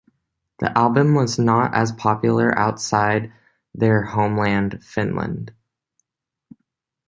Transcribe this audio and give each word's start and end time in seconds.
The 0.57 0.75
album 0.75 1.13
was 1.13 1.37
not 1.37 1.75
as 1.75 1.91
popular 1.91 2.57
outside 2.57 3.31
their 3.75 4.01
homeland 4.03 4.83
Finland. 4.83 5.53